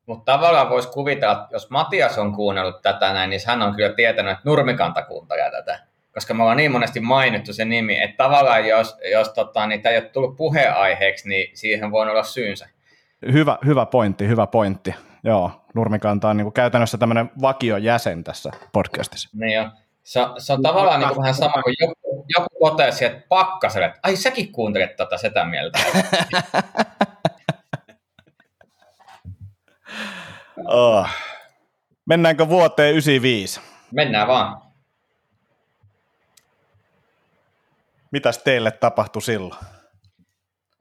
[0.06, 3.94] Mutta tavallaan voisi kuvitella, että jos Matias on kuunnellut tätä näin, niin hän on kyllä
[3.94, 5.80] tietänyt, että Nurmikanta kuuntelee tätä.
[6.14, 9.94] Koska me ollaan niin monesti mainittu se nimi, että tavallaan jos, jos tota, niin tämä
[9.94, 12.70] ei ole tullut puheenaiheeksi, niin siihen voi olla syynsä.
[13.32, 14.96] Hyvä, hyvä pointti, hyvä pointti.
[15.24, 19.30] Joo, Nurmikanta on niin kuin käytännössä tämmöinen vakiojäsen tässä podcastissa.
[19.34, 19.70] Niin jo.
[20.04, 24.00] Se, se on tavallaan niin kuin vähän sama kuin joku, joku totesi, että pakkaselle, että
[24.04, 25.80] ai säkin kuuntelet tätä sitä mieltä.
[30.68, 31.08] Oh.
[32.06, 33.62] Mennäänkö vuoteen 95?
[33.92, 34.62] Mennään vaan.
[38.12, 39.60] Mitäs teille tapahtui silloin?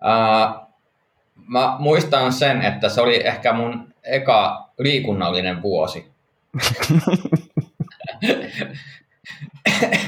[0.04, 0.63] Uh,
[1.48, 6.06] mä muistan sen, että se oli ehkä mun eka liikunnallinen vuosi.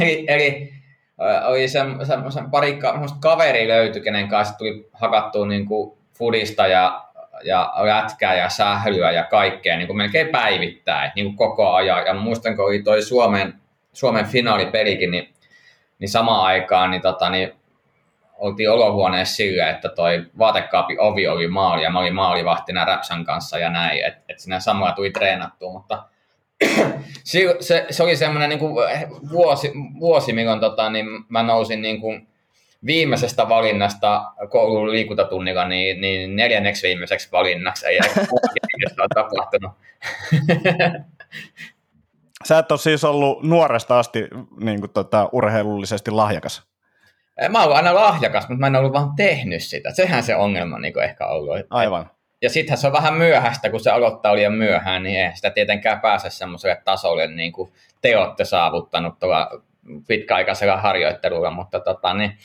[0.00, 0.72] eli, eli
[1.44, 2.78] oli semmoisen pari
[3.20, 7.04] kaveri löytyi, kenen kanssa tuli hakattua niin kuin fudista ja,
[7.44, 12.06] ja lätkää ja sählyä ja kaikkea niin kuin melkein päivittäin niin kuin koko ajan.
[12.06, 13.54] Ja muistan, kun oli toi Suomen,
[13.92, 15.34] Suomen finaalipelikin, niin,
[15.98, 17.52] niin samaan aikaan niin, tota, niin
[18.38, 23.58] oltiin olohuoneessa sillä, että toi vaatekaapi ovi oli maali ja mä olin maalivahtina Räpsän kanssa
[23.58, 26.04] ja näin, että et sinä samalla tuli treenattua, mutta
[27.24, 27.56] se,
[27.90, 28.60] se, oli semmoinen niin
[29.30, 32.28] vuosi, vuosi, milloin tota, niin mä nousin niin kuin
[32.86, 37.86] viimeisestä valinnasta koulun liikuntatunnilla niin, niin neljänneksi viimeiseksi valinnaksi.
[37.86, 39.72] Ei ole tapahtunut.
[42.44, 44.28] Sä et ole siis ollut nuoresta asti
[44.60, 46.75] niin kuin, tota, urheilullisesti lahjakas?
[47.48, 49.90] Mä oon aina lahjakas, mutta mä en ollut vaan tehnyt sitä.
[49.90, 51.56] Sehän se ongelma niin ehkä ollut.
[51.70, 52.10] Aivan.
[52.42, 56.00] Ja sittenhän se on vähän myöhäistä, kun se aloittaa liian myöhään, niin ei sitä tietenkään
[56.00, 59.50] pääse semmoiselle tasolle, niin kuin te olette saavuttanut tuolla
[60.06, 62.38] pitkäaikaisella harjoittelulla, mutta tota, niin,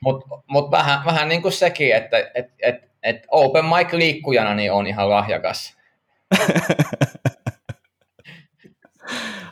[0.00, 4.72] mut, mut vähän, vähän niin kuin sekin, että et, et, et open mic liikkujana niin
[4.72, 5.76] on ihan lahjakas.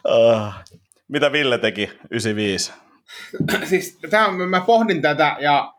[0.09, 0.53] uh,
[1.09, 2.73] mitä Ville teki 95?
[3.70, 5.75] siis, tää, mä pohdin tätä ja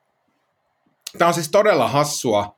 [1.18, 2.56] tämä on siis todella hassua,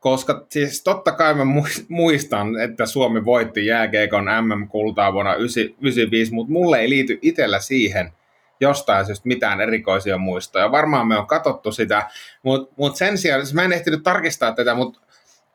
[0.00, 1.44] koska siis totta kai mä
[1.88, 8.12] muistan, että Suomi voitti jääkeikon MM-kultaa vuonna 1995, mutta mulle ei liity itsellä siihen
[8.60, 10.72] jostain syystä mitään erikoisia muistoja.
[10.72, 12.08] Varmaan me on katsottu sitä,
[12.42, 15.00] mutta mut sen sijaan, siis mä en ehtinyt tarkistaa tätä, mutta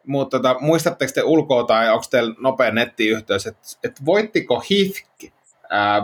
[0.08, 5.34] mut tota, muistatteko te ulkoa tai onko teillä nopea nettiyhteys, että et voittiko HIFK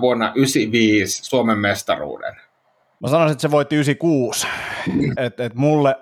[0.02, 2.36] vuonna 1995 Suomen mestaruuden?
[3.06, 4.48] Mä sanoisin, että se voitti 96.
[5.18, 5.96] Et, et mulle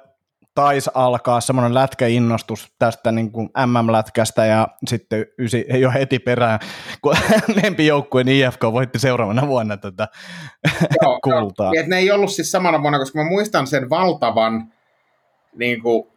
[0.55, 6.59] taisi alkaa semmoinen lätkäinnostus tästä niin kuin MM-lätkästä ja sitten ysi, jo heti perään,
[7.01, 7.15] kun
[7.63, 10.07] lempijoukkueen IFK voitti seuraavana vuonna tätä
[11.01, 11.71] Joo, kultaa.
[11.75, 14.73] No, ne ei ollut siis samana vuonna, koska mä muistan sen valtavan
[15.55, 16.07] niin kuin,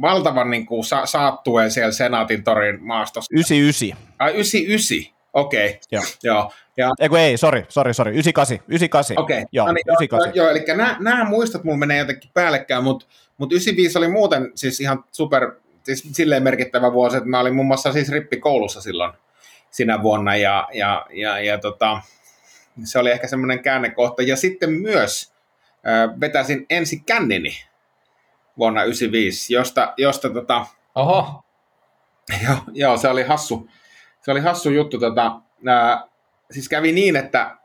[0.00, 3.34] valtavan niin kuin, sa- saattueen siellä Senaatin torin maastossa.
[3.34, 3.98] 99.
[4.18, 5.14] Ai 99.
[5.32, 5.78] Okei, okay.
[5.92, 6.02] joo.
[6.22, 6.52] joo.
[6.78, 6.92] Ja...
[7.00, 9.18] Eiku ei, sori, sori, sori, 98, 98.
[9.18, 9.48] Okei, okay.
[9.52, 10.32] joo, no niin, 98.
[10.34, 13.06] Joo, joo, eli nämä, nämä muistot mulla menee jotenkin päällekkäin, mutta
[13.38, 17.66] mut 95 oli muuten siis ihan super, siis silleen merkittävä vuosi, että mä olin muun
[17.66, 19.12] muassa siis rippikoulussa silloin
[19.70, 22.00] sinä vuonna, ja, ja, ja, ja tota,
[22.84, 24.22] se oli ehkä semmoinen käännekohta.
[24.22, 25.32] Ja sitten myös
[25.86, 27.64] äh, vetäsin ensi kännini
[28.58, 31.42] vuonna 95, josta, josta tota, Oho.
[32.44, 33.68] Joo, joo, se oli hassu,
[34.20, 34.98] se oli hassu juttu.
[34.98, 36.07] Tota, ää,
[36.50, 37.56] siis kävi niin, että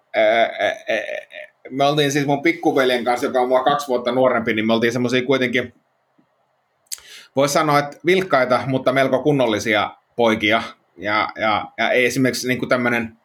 [1.69, 4.93] me oltiin siis mun pikkuveljen kanssa, joka on mua kaksi vuotta nuorempi, niin me oltiin
[4.93, 5.73] semmoisia kuitenkin,
[7.35, 10.63] voisi sanoa, että vilkkaita, mutta melko kunnollisia poikia.
[10.97, 13.17] Ja, ja, ja ei esimerkiksi niin tämmöinen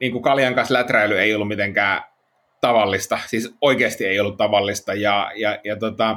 [0.00, 2.02] niin kaljan kanssa läträily ei ollut mitenkään
[2.60, 4.94] tavallista, siis oikeasti ei ollut tavallista.
[4.94, 6.16] Ja, ja, ja tota,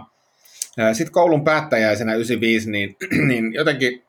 [0.93, 2.95] sitten koulun päättäjäisenä 95, niin,
[3.28, 4.04] niin jotenkin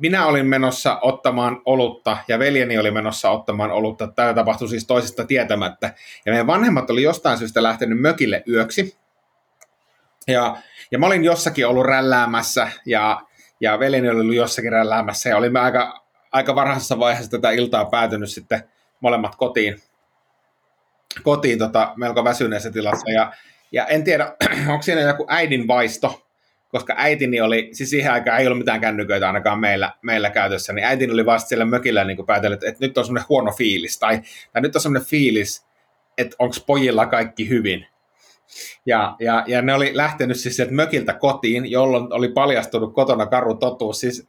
[0.00, 4.06] minä olin menossa ottamaan olutta ja veljeni oli menossa ottamaan olutta.
[4.06, 5.94] Tämä tapahtui siis toisesta tietämättä.
[6.26, 8.96] Ja meidän vanhemmat oli jostain syystä lähtenyt mökille yöksi.
[10.26, 10.56] Ja,
[10.90, 13.20] ja mä olin jossakin ollut rälläämässä ja,
[13.60, 18.30] ja veljeni oli ollut jossakin rälläämässä ja olimme aika, aika varhaisessa vaiheessa tätä iltaa päätynyt
[18.30, 18.62] sitten
[19.00, 19.80] molemmat kotiin,
[21.22, 23.10] kotiin tota, melko väsyneessä tilassa.
[23.10, 23.32] Ja,
[23.72, 24.36] ja en tiedä,
[24.72, 26.29] onko siinä joku äidin vaisto,
[26.70, 30.84] koska äitini oli, siis siihen aikaan ei ollut mitään kännyköitä ainakaan meillä, meillä käytössä, niin
[30.84, 34.20] äitini oli vasta siellä mökillä niin päätellyt, että nyt on semmoinen huono fiilis, tai,
[34.52, 35.66] tai nyt on semmoinen fiilis,
[36.18, 37.86] että onko pojilla kaikki hyvin.
[38.86, 43.54] Ja, ja, ja ne oli lähtenyt siis sieltä mökiltä kotiin, jolloin oli paljastunut kotona karu
[43.54, 44.28] totuus, siis,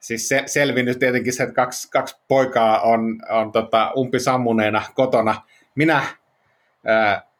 [0.00, 5.42] siis se, selvinnyt tietenkin se, että kaksi, kaksi poikaa on, on tota, umpisammuneena kotona.
[5.74, 6.04] Minä
[6.86, 7.31] ää,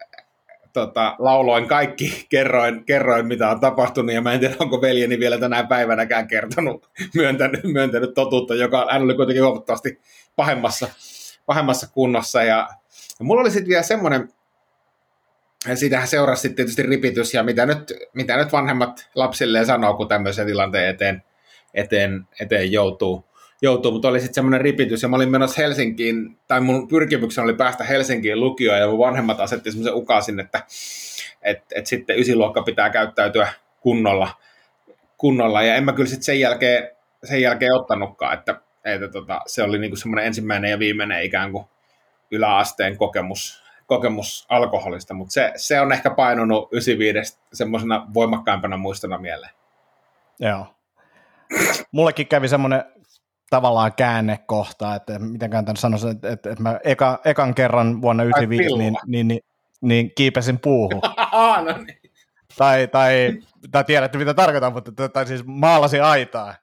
[0.73, 5.39] tota, lauloin kaikki, kerroin, kerroin mitä on tapahtunut, ja mä en tiedä, onko veljeni vielä
[5.39, 10.01] tänä päivänäkään kertonut, myöntänyt, myöntänyt totuutta, joka hän oli kuitenkin huomattavasti
[10.37, 10.89] pahemmassa,
[11.47, 12.43] pahemmassa kunnossa.
[12.43, 12.69] Ja,
[13.19, 14.29] ja mulla oli sitten vielä semmoinen,
[15.75, 20.89] siitähän seurasi tietysti ripitys, ja mitä nyt, mitä nyt vanhemmat lapsilleen sanoo, kun tämmöisen tilanteen
[20.89, 21.23] eteen,
[21.75, 23.32] eteen, eteen joutuu
[23.63, 27.55] joutuu, mutta oli sitten semmoinen ripitys, ja mä olin menossa Helsinkiin, tai mun pyrkimyksen oli
[27.55, 30.63] päästä Helsinkiin lukioon, ja mun vanhemmat asetti semmoisen ukasin, että
[31.43, 34.29] et, et sitten ysiluokka pitää käyttäytyä kunnolla,
[35.17, 36.91] kunnolla ja en mä kyllä sitten sen jälkeen,
[37.25, 41.65] sen jälkeen ottanutkaan, että, että tota, se oli niinku semmoinen ensimmäinen ja viimeinen ikään kuin
[42.31, 49.53] yläasteen kokemus, kokemus alkoholista, mutta se, se on ehkä painunut 95 semmoisena voimakkaimpana muistona mieleen.
[50.41, 50.67] Joo.
[51.93, 52.85] Mullekin kävi semmoinen
[53.53, 58.79] tavallaan käännekohta, että mitenkään tämän sanoisin, että, että, että mä eka, ekan kerran vuonna 1995
[58.79, 59.41] niin, niin, niin,
[59.81, 61.01] niin kiipesin puuhun.
[61.65, 61.99] no niin.
[62.59, 63.39] tai, tai,
[63.71, 66.55] tai tiedätte mitä tarkoitan, mutta tai siis maalasin aitaa.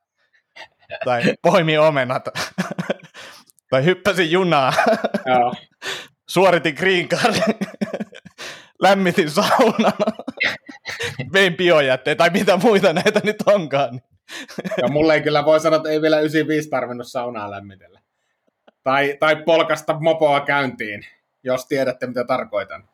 [1.06, 2.26] tai poimin omenat.
[3.72, 4.74] tai hyppäsin junaa.
[6.30, 7.56] Suoritin green cardin.
[8.80, 9.94] Lämmitin saunan.
[11.34, 14.02] Vein biojätteen tai mitä muita näitä nyt onkaan.
[14.82, 18.00] Ja mulle ei kyllä voi sanoa, että ei vielä 95 tarvinnut saunaa lämmitellä.
[18.84, 21.06] Tai, tai polkasta mopoa käyntiin,
[21.44, 22.90] jos tiedätte mitä tarkoitan.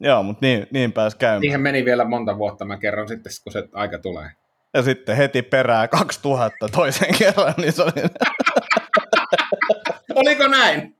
[0.00, 1.40] Joo, mutta niin, niin pääsi käymään.
[1.40, 4.30] Siihen meni vielä monta vuotta, mä kerron sitten, kun se aika tulee.
[4.74, 7.92] Ja sitten heti perää 2000 toisen kerran, niin se oli...
[10.14, 10.96] Oliko näin?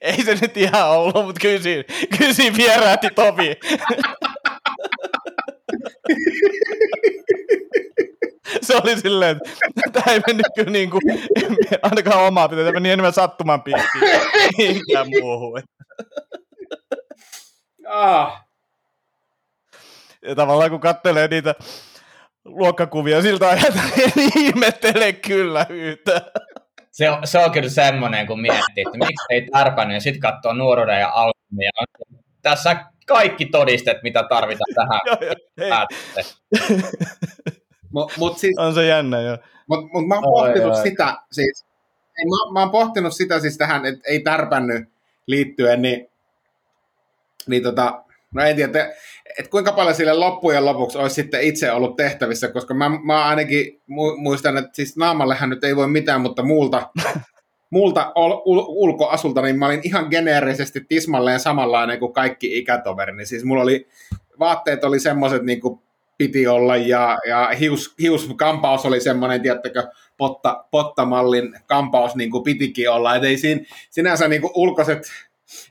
[0.00, 1.84] Ei se nyt ihan ollut, mutta kyllä siinä,
[2.18, 3.56] kyllä siinä vierähti Topi.
[8.62, 9.40] se oli silleen,
[9.86, 11.02] että tämä ei mennyt kyllä niin kuin,
[11.82, 14.04] ainakaan omaa pitää, tämä meni enemmän sattuman piikkiin,
[14.58, 15.62] mihinkään muuhun.
[17.88, 18.44] Ah,
[20.22, 21.54] Ja tavallaan kun katselee niitä
[22.44, 23.80] luokkakuvia siltä ajalta,
[24.16, 26.20] niin ihmettele kyllä yhtään.
[26.90, 30.52] Se on, se on kyllä semmoinen, kun miettii, että miksi ei tärpännyt, ja sitten katsoo
[30.52, 31.70] nuoruuden ja albumia.
[32.42, 35.16] Tässä kaikki todisteet, mitä tarvitaan tähän Joo,
[35.68, 35.86] joo.
[37.94, 39.38] Mut, mut siis, On se jännä, joo.
[39.66, 41.66] mut, mut mä oon pohtinut sitä, siis,
[42.18, 44.88] ei, mä, mä oon pohtinut sitä siis tähän, että ei tärpännyt
[45.26, 46.08] liittyen, niin,
[47.46, 48.04] niin tota,
[48.34, 48.94] no en tiedä, että,
[49.38, 53.80] että kuinka paljon sille loppujen lopuksi olisi sitten itse ollut tehtävissä, koska mä, mä ainakin
[53.90, 56.90] mu- muistan, että siis naamallehän nyt ei voi mitään, mutta muulta,
[57.70, 63.26] muulta ol, ul, ulkoasulta, niin mä olin ihan geneerisesti tismalleen samanlainen kuin kaikki ikätoverini.
[63.26, 63.88] Siis mulla oli,
[64.38, 65.80] vaatteet oli semmoiset niin kuin
[66.28, 69.82] piti olla ja, ja hius, hiuskampaus oli semmoinen, tiedättekö,
[70.16, 73.16] potta, pottamallin kampaus niin kuin pitikin olla.
[73.16, 73.60] Et ei siinä,
[73.90, 75.02] sinänsä niin kuin ulkoiset,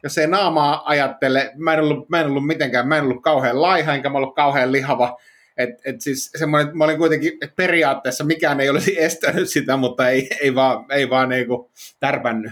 [0.03, 3.61] jos ei naamaa ajattele, mä en ollut, mä en ollut mitenkään, mä en ollut kauhean
[3.61, 5.17] laiha, enkä mä ollut kauhean lihava.
[5.57, 10.29] Et, et siis semmoinen, mä olin kuitenkin, periaatteessa mikään ei olisi estänyt sitä, mutta ei,
[10.41, 12.51] ei vaan, ei vaan niin kuin tärpännyt.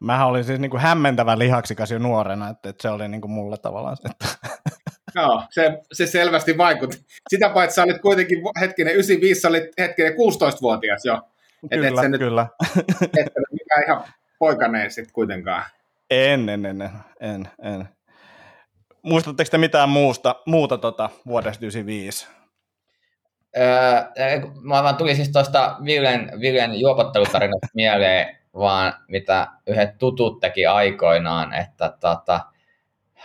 [0.00, 3.30] Mähän olin siis niin kuin hämmentävä lihaksikas jo nuorena, että, että se oli niin kuin
[3.30, 4.26] mulle tavallaan se, että
[5.18, 6.96] Joo, se, se selvästi vaikutti.
[7.28, 11.14] Sitä paitsi sä olit kuitenkin hetkinen 95, sä olit hetkinen 16-vuotias jo.
[11.14, 12.46] Et, et kyllä, se nyt, kyllä.
[13.18, 14.04] et mikään ihan
[14.38, 15.64] poikaneen sitten kuitenkaan.
[16.10, 17.88] En, en, en, en, en, en.
[19.02, 22.28] Muistatteko te mitään muusta, muuta tota vuodesta 95?
[23.56, 23.66] Öö,
[24.60, 31.54] mä vaan tuli siis tuosta Villen, Villen juopottelutarinasta mieleen, vaan mitä yhdet tutut teki aikoinaan,
[31.54, 32.40] että tota,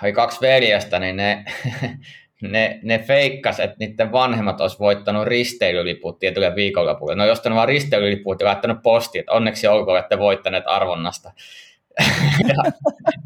[0.04, 1.46] oli kaksi veljestä, niin ne,
[2.42, 7.16] ne, ne feikkas, että niiden vanhemmat olisi voittanut risteilyliput tietylle viikonlopulle.
[7.16, 11.32] Ne on ostanut vaan risteilyliput ja laittanut postiin, että onneksi olkoon, että voittaneet arvonnasta.
[12.48, 12.72] ja,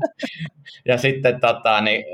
[0.93, 2.05] ja sitten tota, niin,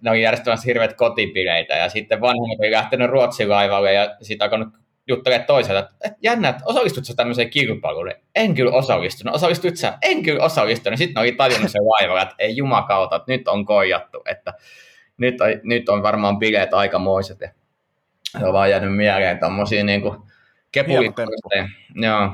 [0.00, 4.68] ne oli järjestämässä hirveät kotipileitä ja sitten vanhemmat oli lähtenyt Ruotsin laivalle ja sitten alkanut
[5.08, 8.12] juttelemaan toisaalta, että, jännä, että osallistutko tämmöiseen kilpailuun?
[8.34, 9.34] En kyllä osallistunut.
[9.34, 9.98] Osallistuit sä?
[10.02, 10.98] En kyllä osallistunut.
[10.98, 14.54] Sitten ne oli tajunnut sen laivalla, että ei jumakauta, että nyt on koijattu, että
[15.16, 17.40] nyt on, nyt on varmaan bileet aikamoiset.
[17.40, 17.48] Ja
[18.40, 20.18] se on vaan jäänyt mieleen tommosia niin kuin
[20.72, 21.68] kepulikorsteja.
[21.94, 22.30] Joo.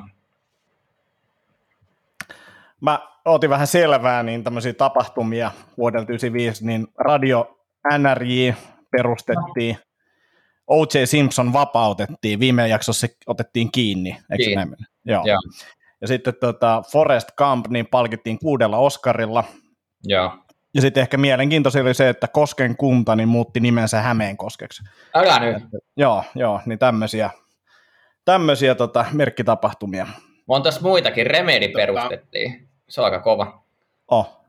[2.80, 7.58] Mä otin vähän selvää, niin tämmöisiä tapahtumia vuodelta 95, niin Radio
[7.98, 8.50] NRJ
[8.90, 9.76] perustettiin,
[10.70, 11.04] O.J.
[11.04, 14.54] Simpson vapautettiin, viime jaksossa se otettiin kiinni, eikö Kiinni.
[14.56, 14.86] näin mene?
[15.04, 15.22] Joo.
[15.26, 15.38] Joo.
[16.00, 19.44] Ja sitten tota, Forest Camp niin palkittiin kuudella Oscarilla.
[20.04, 20.38] Joo.
[20.74, 24.82] Ja sitten ehkä mielenkiintoista oli se, että Kosken kunta niin muutti nimensä Hämeenkoskeksi.
[25.14, 25.62] Älä nyt.
[25.96, 27.30] Joo, joo, niin tämmöisiä,
[28.24, 30.06] tämmöisiä tota, merkkitapahtumia.
[30.48, 31.26] On tässä muitakin.
[31.26, 32.68] Remedi Tota- perustettiin.
[32.88, 33.62] Se on aika kova.
[34.08, 34.40] Oh.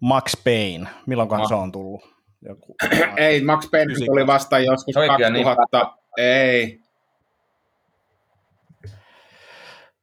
[0.00, 1.48] Max Payne, milloinkohan No.
[1.48, 2.11] se on tullut?
[2.42, 2.74] Joku,
[3.16, 5.96] Ei, Max Payne tuli vasta joskus oli kyllä niin 2000.
[6.16, 6.80] Ei.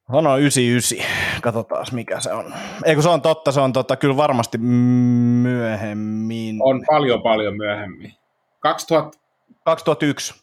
[0.10, 0.98] No, no 99.
[1.42, 2.54] Katsotaan mikä se on.
[2.86, 6.58] Eikö se on totta, se on totta, kyllä varmasti myöhemmin.
[6.62, 8.14] On paljon paljon myöhemmin.
[8.60, 9.20] 2000.
[9.66, 10.34] 2001.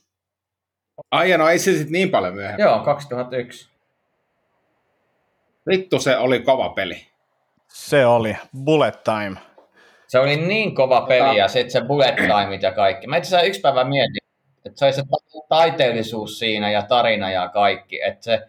[1.11, 2.63] Ai no ei se sitten niin paljon myöhemmin.
[2.63, 3.69] Joo, 2001.
[5.69, 7.07] Vittu se oli kova peli.
[7.69, 9.37] Se oli Bullet Time.
[10.09, 13.07] Se oli niin kova peli Tota- ja sitten se bullet timeit ja kaikki.
[13.07, 14.23] Mä itse asiassa yksi päivä mietin,
[14.67, 18.01] että se oli se ta- taiteellisuus siinä ja tarina ja kaikki.
[18.03, 18.43] Että se,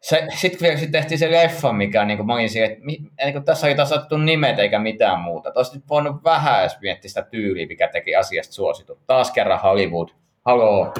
[0.00, 2.98] se, sitten vielä sit tehtiin se leffa, mikä niin kuin mä olin siihen, että mi,
[3.24, 5.52] niin kuin tässä oli taas otettu nimet eikä mitään muuta.
[5.54, 8.98] Olisi nyt voinut vähän edes miettiä sitä tyyliä, mikä teki asiasta suositun.
[9.06, 10.08] Taas kerran Hollywood.
[10.44, 10.94] Haloo.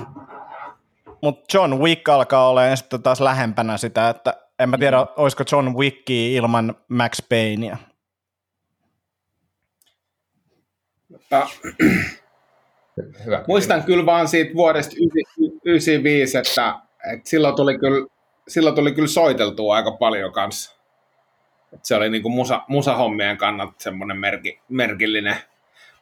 [1.23, 5.77] mut John Wick alkaa olla sitten taas lähempänä sitä, että en mä tiedä, olisiko John
[5.77, 7.23] Wicki ilman Max
[11.33, 11.49] Paynea.
[13.25, 13.45] Hyvä.
[13.49, 16.75] Muistan kyllä vaan siitä vuodesta 1995, että,
[17.13, 18.07] että silloin, tuli kyllä,
[18.49, 20.77] silloin tuli kyllä soiteltua aika paljon kanssa.
[21.73, 25.37] Että se oli niin kuin musa, musahommien kannalta semmoinen merki, merkillinen,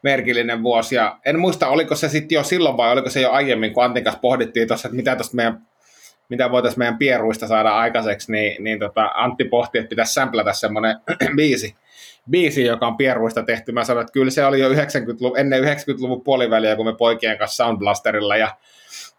[0.03, 0.95] merkillinen vuosi.
[0.95, 4.05] Ja en muista, oliko se sitten jo silloin vai oliko se jo aiemmin, kun Antin
[4.05, 5.67] kanssa pohdittiin tuossa, että mitä tuosta meidän
[6.31, 10.97] mitä voitaisiin meidän pieruista saada aikaiseksi, niin, niin tota, Antti pohti, että pitäisi sämplätä semmoinen
[11.37, 11.77] biisi,
[12.31, 13.73] biisi, joka on pieruista tehty.
[13.73, 17.65] Mä sanoin, että kyllä se oli jo 90 ennen 90-luvun puoliväliä, kun me poikien kanssa
[17.65, 18.57] Soundblasterilla ja,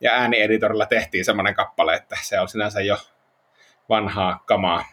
[0.02, 2.98] ja äänieditorilla tehtiin semmoinen kappale, että se on sinänsä jo
[3.90, 4.86] vanhaa kamaa.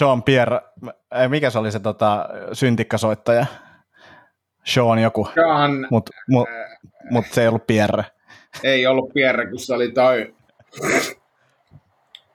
[0.00, 0.60] John Pierre,
[1.28, 3.46] mikä se oli se tota, syntikkasoittaja?
[4.64, 5.28] Sean joku,
[5.90, 6.48] mutta mut,
[7.10, 8.04] mut se ei ollut Pierre.
[8.62, 10.35] Ei ollut Pierre, kun se oli toi...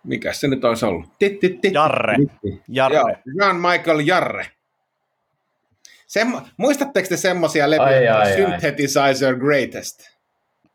[0.04, 1.06] Mikä se nyt olisi ollut?
[1.74, 2.16] Jarre.
[2.68, 2.98] Jarre.
[2.98, 4.46] Joo, Jean Michael Jarre.
[6.08, 10.00] Semmo, muistatteko te semmoisia levyjä, Synthesizer Greatest?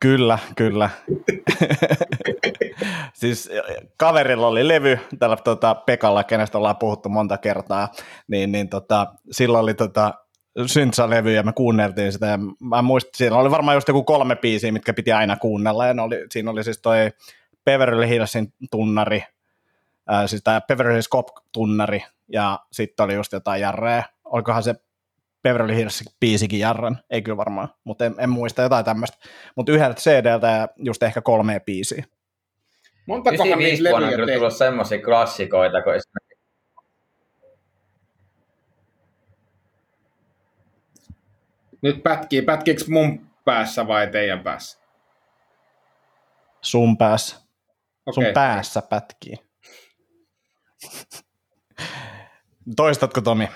[0.00, 0.90] Kyllä, kyllä.
[3.20, 3.50] siis
[3.96, 7.88] kaverilla oli levy, tällä tota, Pekalla, kenestä ollaan puhuttu monta kertaa,
[8.28, 10.14] niin, niin tota, silloin oli tota,
[10.66, 14.72] syntsa-levy ja me kuunneltiin sitä ja mä muistin, siinä oli varmaan just joku kolme biisiä,
[14.72, 17.10] mitkä piti aina kuunnella ja oli, siinä oli siis toi
[17.66, 19.24] Beverly Hillsin tunnari,
[20.06, 24.74] ää, siis tämä Beverly Hills Cop-tunnari ja sitten oli just jotain jarreja, olikohan se
[25.42, 29.18] Beverly Hills biisikin jarran, ei kyllä varmaan, mutta en, en muista jotain tämmöistä,
[29.54, 32.04] mutta yhdeltä CDltä ja just ehkä kolme biisiä.
[33.06, 35.92] Montakohan niitä levyjä on kyllä tullut semmoisia klassikoita, kun
[41.82, 42.42] Nyt pätkii.
[42.42, 44.78] Pätkiikö mun päässä vai teidän päässä?
[46.62, 47.45] Sun päässä.
[48.06, 48.24] Okay.
[48.24, 49.36] Sun päässä pätkii.
[52.76, 53.48] Toistatko Tomi?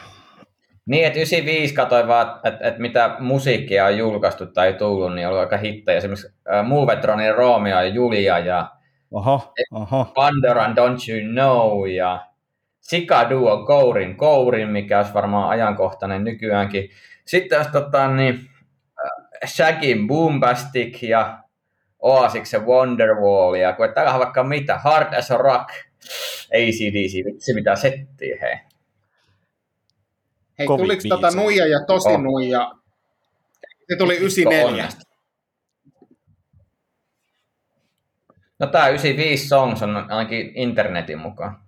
[0.86, 5.40] Niin, että 95 katsoin vaan, että, että mitä musiikkia on julkaistu tai tullut, niin ollut
[5.40, 5.98] aika hittejä.
[5.98, 6.28] Esimerkiksi
[6.64, 8.70] Movetronin Romeo ja Julia ja
[9.10, 10.04] oho, oho.
[10.14, 12.26] Pandoran Don't You Know ja
[12.80, 16.90] Sika Duo Kourin Kourin, mikä olisi varmaan ajankohtainen nykyäänkin.
[17.24, 18.40] Sitten jos tota, niin,
[19.46, 21.38] Shagin Boombastic ja
[22.00, 25.68] Oasiksen Wonderwall ja kun täällä on vaikka mitä, Hard as a Rock,
[26.54, 28.56] ACDC, vitsi mitä settiä hei.
[30.58, 32.20] Hei, Kovin tuliko tota Nuija ja Tosi oh.
[32.20, 32.72] Nuija?
[33.90, 34.88] Se tuli 94.
[38.58, 41.60] No tää 95 Songs on ainakin internetin mukaan.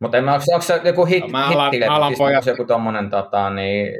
[0.00, 2.64] Mutta en mä, onko, onko se joku hit, no, mä alan, hittile, alan siis joku
[2.64, 3.92] tommonen tota, niin,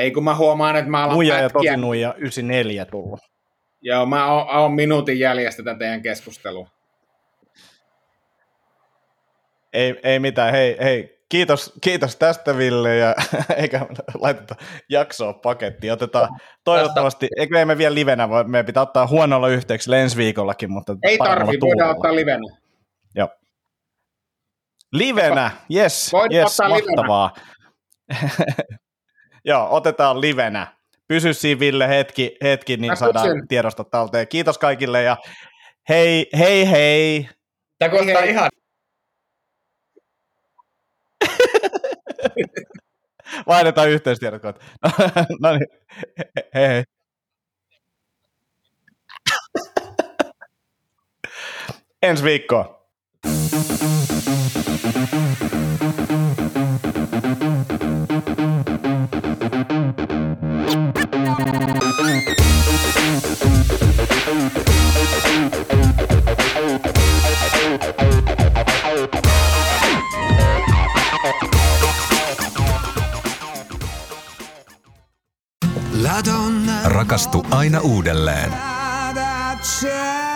[0.00, 1.44] Ei kun mä huomaan, että mä alan Nuija pätkiä.
[1.44, 3.20] ja tosi nuija 94 tullut.
[3.82, 6.68] Joo, mä oon, oon minuutin jäljestä tätä teidän keskustelua.
[9.72, 13.14] Ei, ei mitään, hei, hei, kiitos, kiitos tästä Ville ja
[13.56, 13.86] eikä
[14.20, 14.54] laiteta
[14.88, 15.92] jaksoa pakettiin.
[15.92, 16.28] Otetaan
[16.64, 21.18] toivottavasti, eikö me vielä livenä, voi, meidän pitää ottaa huonolla yhteyksi ensi viikollakin, mutta Ei
[21.18, 22.56] tarvi, voidaan ottaa livenä.
[23.14, 23.28] Joo.
[24.92, 27.34] Livenä, yes, yes, mahtavaa.
[29.44, 30.66] Joo, otetaan livenä.
[31.08, 33.48] Pysy siinä Ville hetki, hetki niin Mä saadaan kutsin.
[33.48, 34.28] tiedostot talteen.
[34.28, 35.16] Kiitos kaikille ja
[35.88, 37.28] hei, hei, hei.
[37.78, 38.50] Tämä kuulostaa ihan...
[43.46, 44.42] Vaihdetaan yhteystiedot.
[45.42, 45.66] no niin,
[46.54, 46.84] hei hei.
[52.02, 52.80] Ensi viikkoon.
[77.10, 78.52] Rakastu aina uudelleen.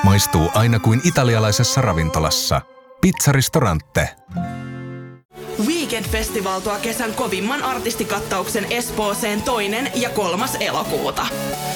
[0.03, 2.61] Maistuu aina kuin italialaisessa ravintolassa.
[3.01, 4.09] Pizzaristorante.
[5.67, 11.27] Weekend Festival tuo kesän kovimman artistikattauksen Espooseen toinen ja kolmas elokuuta.